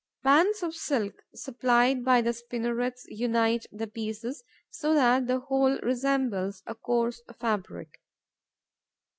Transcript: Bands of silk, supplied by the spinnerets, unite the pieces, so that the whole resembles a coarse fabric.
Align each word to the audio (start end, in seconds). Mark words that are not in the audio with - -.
Bands 0.23 0.63
of 0.63 0.73
silk, 0.73 1.21
supplied 1.35 2.03
by 2.03 2.21
the 2.21 2.33
spinnerets, 2.33 3.05
unite 3.07 3.67
the 3.71 3.85
pieces, 3.85 4.43
so 4.71 4.95
that 4.95 5.27
the 5.27 5.41
whole 5.41 5.77
resembles 5.83 6.63
a 6.65 6.73
coarse 6.73 7.21
fabric. 7.39 8.01